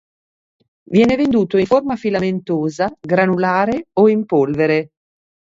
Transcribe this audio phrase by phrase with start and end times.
[0.89, 4.89] Viene venduto in forma filamentosa, granulare o in polvere.